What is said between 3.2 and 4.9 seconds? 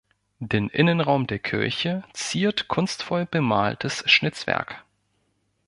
bemaltes Schnitzwerk.